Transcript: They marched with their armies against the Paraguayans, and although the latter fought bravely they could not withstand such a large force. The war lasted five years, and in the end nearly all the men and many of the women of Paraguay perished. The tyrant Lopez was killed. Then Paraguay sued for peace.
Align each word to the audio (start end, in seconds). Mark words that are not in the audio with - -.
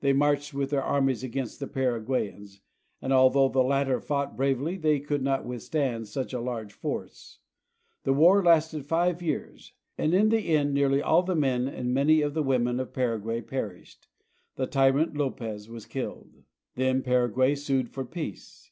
They 0.00 0.14
marched 0.14 0.54
with 0.54 0.70
their 0.70 0.82
armies 0.82 1.22
against 1.22 1.60
the 1.60 1.66
Paraguayans, 1.66 2.62
and 3.02 3.12
although 3.12 3.50
the 3.50 3.62
latter 3.62 4.00
fought 4.00 4.34
bravely 4.34 4.78
they 4.78 5.00
could 5.00 5.20
not 5.20 5.44
withstand 5.44 6.08
such 6.08 6.32
a 6.32 6.40
large 6.40 6.72
force. 6.72 7.40
The 8.04 8.14
war 8.14 8.42
lasted 8.42 8.86
five 8.86 9.20
years, 9.20 9.74
and 9.98 10.14
in 10.14 10.30
the 10.30 10.48
end 10.56 10.72
nearly 10.72 11.02
all 11.02 11.22
the 11.22 11.36
men 11.36 11.68
and 11.68 11.92
many 11.92 12.22
of 12.22 12.32
the 12.32 12.42
women 12.42 12.80
of 12.80 12.94
Paraguay 12.94 13.42
perished. 13.42 14.08
The 14.54 14.66
tyrant 14.66 15.14
Lopez 15.14 15.68
was 15.68 15.84
killed. 15.84 16.44
Then 16.76 17.02
Paraguay 17.02 17.54
sued 17.54 17.90
for 17.90 18.06
peace. 18.06 18.70